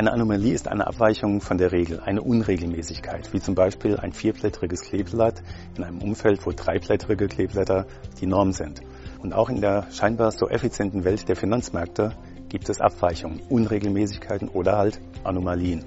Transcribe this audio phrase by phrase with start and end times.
[0.00, 4.80] Eine Anomalie ist eine Abweichung von der Regel, eine Unregelmäßigkeit, wie zum Beispiel ein vierblättriges
[4.80, 5.42] Kleeblatt
[5.76, 7.84] in einem Umfeld, wo dreiblättrige Kleeblätter
[8.18, 8.80] die Norm sind.
[9.18, 12.14] Und auch in der scheinbar so effizienten Welt der Finanzmärkte
[12.48, 15.84] gibt es Abweichungen, Unregelmäßigkeiten oder halt Anomalien.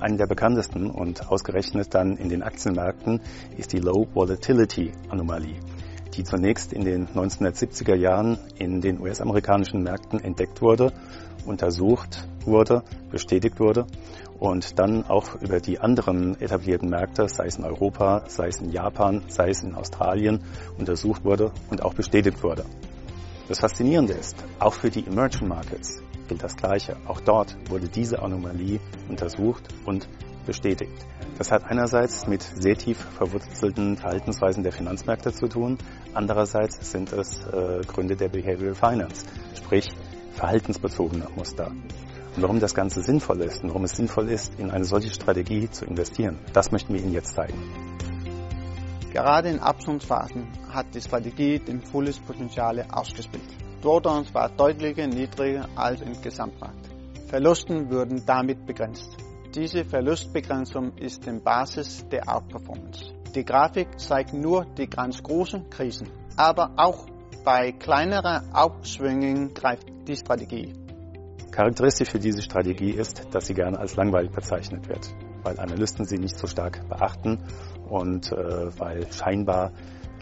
[0.00, 3.20] Eine der bekanntesten und ausgerechnet dann in den Aktienmärkten
[3.58, 5.60] ist die Low Volatility Anomalie,
[6.14, 10.92] die zunächst in den 1970er Jahren in den US-amerikanischen Märkten entdeckt wurde,
[11.46, 13.86] untersucht wurde, bestätigt wurde
[14.38, 18.70] und dann auch über die anderen etablierten Märkte, sei es in Europa, sei es in
[18.70, 20.40] Japan, sei es in Australien,
[20.78, 22.64] untersucht wurde und auch bestätigt wurde.
[23.48, 26.96] Das Faszinierende ist, auch für die Emerging Markets gilt das Gleiche.
[27.06, 30.08] Auch dort wurde diese Anomalie untersucht und
[30.42, 30.92] bestätigt.
[31.38, 35.78] Das hat einerseits mit sehr tief verwurzelten Verhaltensweisen der Finanzmärkte zu tun,
[36.14, 39.88] andererseits sind es äh, Gründe der Behavioral Finance, sprich
[40.32, 41.68] verhaltensbezogene Muster.
[42.34, 45.68] Und warum das Ganze sinnvoll ist und warum es sinnvoll ist, in eine solche Strategie
[45.70, 47.58] zu investieren, das möchten wir Ihnen jetzt zeigen.
[49.12, 53.44] Gerade in Abschwungsphasen hat die Strategie den volles Potenzial ausgespielt.
[53.82, 56.88] Drawdowns war deutlich niedriger als im Gesamtmarkt.
[57.26, 59.16] Verlusten wurden damit begrenzt.
[59.54, 63.12] Diese Verlustbegrenzung ist die Basis der Outperformance.
[63.34, 66.08] Die Grafik zeigt nur die ganz großen Krisen,
[66.38, 67.06] aber auch
[67.44, 70.72] bei kleineren Aufschwüngen greift die Strategie.
[71.50, 76.16] Charakteristisch für diese Strategie ist, dass sie gerne als langweilig bezeichnet wird, weil Analysten sie
[76.16, 77.44] nicht so stark beachten
[77.88, 79.72] und äh, weil scheinbar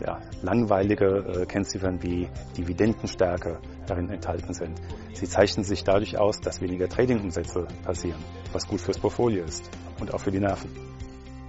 [0.00, 4.80] ja, langweilige äh, Kennziffern wie Dividendenstärke darin enthalten sind.
[5.12, 10.14] Sie zeichnen sich dadurch aus, dass weniger Tradingumsätze passieren, was gut fürs Portfolio ist und
[10.14, 10.70] auch für die Nerven.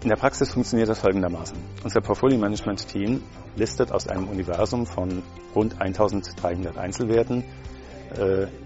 [0.04, 1.56] In der Praxis funktioniert das folgendermaßen.
[1.84, 3.22] Unser Portfolio-Management-Team
[3.56, 5.22] listet aus einem Universum von
[5.54, 7.44] rund 1300 Einzelwerten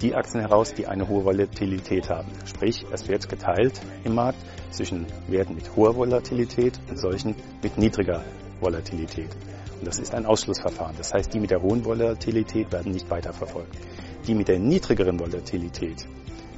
[0.02, 2.32] die Aktien heraus, die eine hohe Volatilität haben.
[2.46, 4.40] Sprich, es wird geteilt im Markt
[4.72, 8.24] zwischen Werten mit hoher Volatilität und solchen mit niedriger
[8.60, 9.30] Volatilität.
[9.80, 10.96] Und das ist ein Ausschlussverfahren.
[10.98, 13.78] Das heißt, die mit der hohen Volatilität werden nicht weiterverfolgt.
[14.26, 16.08] Die mit der niedrigeren Volatilität,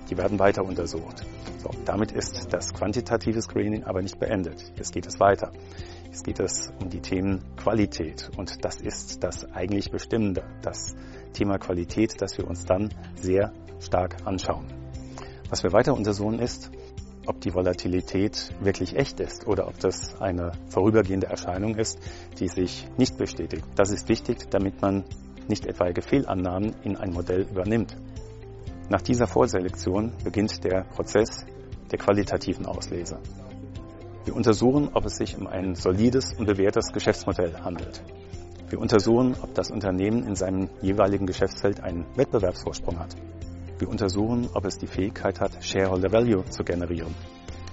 [0.10, 1.26] die werden weiter untersucht.
[1.58, 4.72] So, damit ist das quantitative Screening aber nicht beendet.
[4.78, 5.52] Jetzt geht es weiter.
[6.08, 8.32] Jetzt geht es um die Themen Qualität.
[8.38, 10.96] Und das ist das eigentlich Bestimmende, das
[11.34, 14.68] Thema Qualität, das wir uns dann sehr stark anschauen.
[15.50, 16.72] Was wir weiter untersuchen ist,
[17.26, 22.00] ob die Volatilität wirklich echt ist oder ob das eine vorübergehende Erscheinung ist,
[22.40, 23.66] die sich nicht bestätigt.
[23.76, 25.04] Das ist wichtig, damit man
[25.50, 27.98] nicht etwaige Fehlannahmen in ein Modell übernimmt.
[28.90, 31.46] Nach dieser Vorselektion beginnt der Prozess
[31.92, 33.20] der qualitativen Auslese.
[34.28, 38.04] Wir untersuchen, ob es sich um ein solides und bewährtes Geschäftsmodell handelt.
[38.70, 43.16] Wir untersuchen, ob das Unternehmen in seinem jeweiligen Geschäftsfeld einen Wettbewerbsvorsprung hat.
[43.80, 47.16] Wir untersuchen, ob es die Fähigkeit hat, Shareholder Value zu generieren.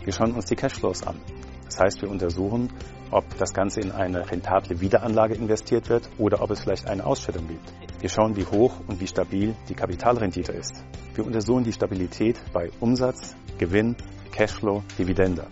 [0.04, 1.16] Wir schauen uns die Cashflows an.
[1.64, 2.72] Das heißt, wir untersuchen,
[3.10, 7.48] ob das Ganze in eine rentable Wiederanlage investiert wird oder ob es vielleicht eine Ausschüttung
[7.48, 7.75] gibt.
[8.00, 10.84] Wir schauen, wie hoch und wie stabil die Kapitalrendite ist.
[11.16, 13.97] Wir untersuchen die Stabilität bei Umsatz, Gewinn,
[14.31, 15.48] Cashflow, Dividende.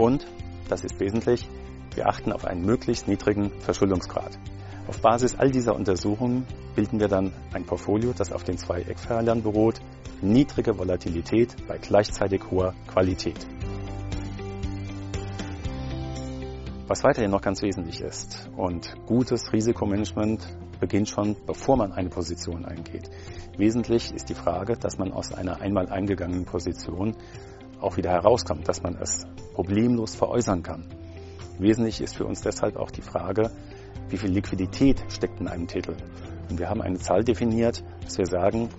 [0.00, 0.26] Und,
[0.70, 1.46] das ist wesentlich,
[1.94, 4.38] wir achten auf einen möglichst niedrigen Verschuldungsgrad.
[4.86, 9.42] Auf Basis all dieser Untersuchungen bilden wir dann ein Portfolio, das auf den zwei Eckpfeilern
[9.42, 9.78] beruht,
[10.22, 13.46] niedrige Volatilität bei gleichzeitig hoher Qualität.
[16.86, 20.48] Was weiterhin noch ganz wesentlich ist und gutes Risikomanagement
[20.80, 23.10] beginnt schon, bevor man eine Position eingeht.
[23.58, 27.14] Wesentlich ist die Frage, dass man aus einer einmal eingegangenen Position
[27.80, 30.84] auch wieder herauskommt, dass man es problemlos veräußern kann.
[31.58, 33.50] Wesentlich ist für uns deshalb auch die Frage,
[34.08, 35.96] wie viel Liquidität steckt in einem Titel.
[36.48, 38.70] Und wir haben eine Zahl definiert, dass wir sagen,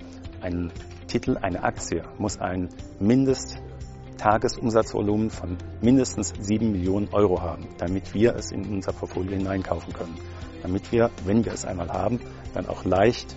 [0.42, 0.72] ein
[1.08, 2.70] Titel, eine Aktie muss ein
[3.00, 10.16] Mindesttagesumsatzvolumen von mindestens 7 Millionen Euro haben, damit wir es in unser Portfolio hineinkaufen können.
[10.62, 12.20] Damit wir, wenn wir es einmal haben,
[12.54, 13.36] dann auch leicht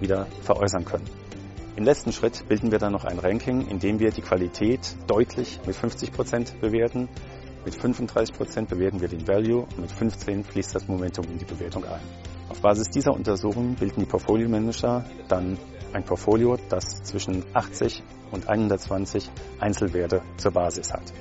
[0.00, 1.08] wieder veräußern können.
[1.78, 5.60] Im letzten Schritt bilden wir dann noch ein Ranking, in dem wir die Qualität deutlich
[5.64, 7.08] mit 50 Prozent bewerten
[7.64, 11.44] mit 35 Prozent bewerten wir den Value und mit 15 fließt das Momentum in die
[11.44, 12.00] Bewertung ein.
[12.48, 15.56] Auf Basis dieser Untersuchungen bilden die Portfolio Manager dann
[15.92, 18.02] ein Portfolio, das zwischen 80
[18.32, 21.12] und 120 Einzelwerte zur Basis hat.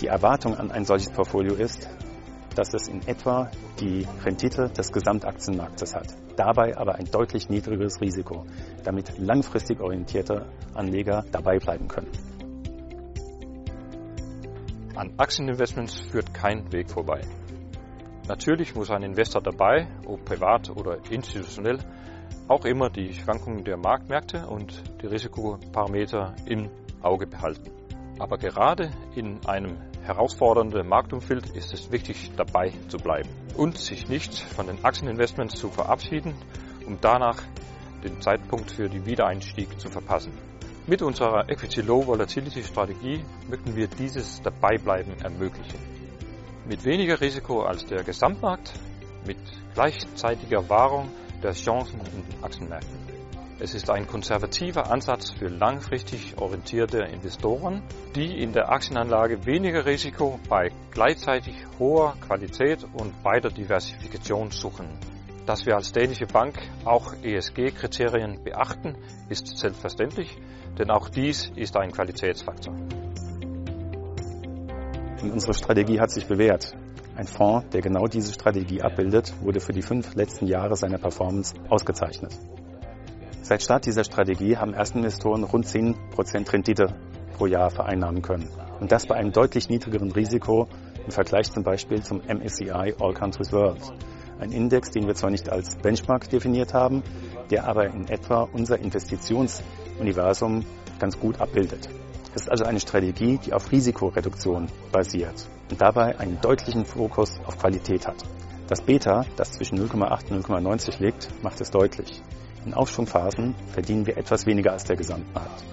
[0.00, 1.90] Die Erwartung an ein solches Portfolio ist,
[2.54, 6.14] dass es in etwa die Rendite des Gesamtaktienmarktes hat.
[6.36, 8.44] Dabei aber ein deutlich niedrigeres Risiko,
[8.82, 12.10] damit langfristig orientierte Anleger dabei bleiben können.
[14.96, 17.20] An Aktieninvestments führt kein Weg vorbei.
[18.28, 21.78] Natürlich muss ein Investor dabei, ob privat oder institutionell,
[22.48, 26.70] auch immer die Schwankungen der Marktmärkte und die Risikoparameter im
[27.02, 27.70] Auge behalten.
[28.18, 34.38] Aber gerade in einem herausfordernden Marktumfeld ist es wichtig, dabei zu bleiben und sich nicht
[34.38, 36.34] von den Aktieninvestments zu verabschieden,
[36.86, 37.42] um danach
[38.02, 40.32] den Zeitpunkt für den Wiedereinstieg zu verpassen.
[40.86, 45.78] Mit unserer Equity Low Volatility Strategie möchten wir dieses Dabeibleiben ermöglichen.
[46.68, 48.74] Mit weniger Risiko als der Gesamtmarkt,
[49.26, 49.38] mit
[49.72, 51.08] gleichzeitiger Wahrung
[51.42, 53.03] der Chancen in den Aktienmärkten.
[53.60, 57.82] Es ist ein konservativer Ansatz für langfristig orientierte Investoren,
[58.16, 64.88] die in der Aktienanlage weniger Risiko bei gleichzeitig hoher Qualität und weiter Diversifikation suchen.
[65.46, 68.96] Dass wir als dänische Bank auch ESG-Kriterien beachten,
[69.28, 70.36] ist selbstverständlich,
[70.76, 72.74] denn auch dies ist ein Qualitätsfaktor.
[75.22, 76.76] Und unsere Strategie hat sich bewährt.
[77.14, 81.54] Ein Fonds, der genau diese Strategie abbildet, wurde für die fünf letzten Jahre seiner Performance
[81.68, 82.36] ausgezeichnet.
[83.44, 86.94] Seit Start dieser Strategie haben Erstinvestoren rund 10% Rendite
[87.36, 88.48] pro Jahr vereinnahmen können.
[88.80, 90.66] Und das bei einem deutlich niedrigeren Risiko
[91.04, 93.82] im Vergleich zum Beispiel zum MSCI All Countries World.
[94.40, 97.02] Ein Index, den wir zwar nicht als Benchmark definiert haben,
[97.50, 100.64] der aber in etwa unser Investitionsuniversum
[100.98, 101.90] ganz gut abbildet.
[102.34, 107.58] Es ist also eine Strategie, die auf Risikoreduktion basiert und dabei einen deutlichen Fokus auf
[107.58, 108.24] Qualität hat.
[108.68, 112.22] Das Beta, das zwischen 0,8 und 0,90 liegt, macht es deutlich.
[112.64, 115.64] In Aufschwungphasen verdienen wir etwas weniger als der Gesamtmarkt.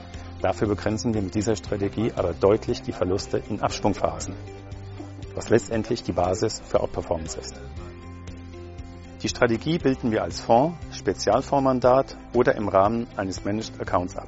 [0.41, 4.33] Dafür begrenzen wir mit dieser Strategie aber deutlich die Verluste in Abschwungphasen,
[5.35, 7.61] was letztendlich die Basis für Outperformance ist.
[9.21, 14.27] Die Strategie bilden wir als Fonds, Spezialfondsmandat oder im Rahmen eines Managed Accounts ab.